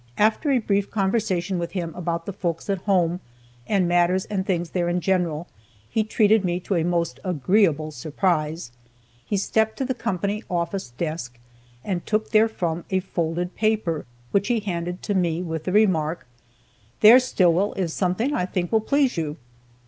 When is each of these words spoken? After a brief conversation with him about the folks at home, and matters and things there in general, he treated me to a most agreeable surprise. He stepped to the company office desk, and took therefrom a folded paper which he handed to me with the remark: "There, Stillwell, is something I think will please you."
After 0.17 0.49
a 0.49 0.57
brief 0.57 0.89
conversation 0.89 1.59
with 1.59 1.73
him 1.73 1.93
about 1.93 2.25
the 2.25 2.33
folks 2.33 2.71
at 2.71 2.81
home, 2.89 3.19
and 3.67 3.87
matters 3.87 4.25
and 4.25 4.43
things 4.43 4.71
there 4.71 4.89
in 4.89 4.99
general, 4.99 5.47
he 5.87 6.03
treated 6.03 6.43
me 6.43 6.59
to 6.61 6.73
a 6.73 6.83
most 6.83 7.19
agreeable 7.23 7.91
surprise. 7.91 8.71
He 9.23 9.37
stepped 9.37 9.77
to 9.77 9.85
the 9.85 9.93
company 9.93 10.43
office 10.49 10.89
desk, 10.89 11.37
and 11.83 12.03
took 12.03 12.29
therefrom 12.31 12.83
a 12.89 12.99
folded 12.99 13.53
paper 13.55 14.07
which 14.31 14.47
he 14.47 14.61
handed 14.61 15.03
to 15.03 15.13
me 15.13 15.43
with 15.43 15.65
the 15.65 15.71
remark: 15.71 16.25
"There, 17.01 17.19
Stillwell, 17.19 17.73
is 17.73 17.93
something 17.93 18.33
I 18.33 18.47
think 18.47 18.71
will 18.71 18.81
please 18.81 19.17
you." 19.17 19.37